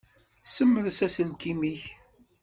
Ssemres 0.47 0.99
aselkim-ik. 1.05 1.83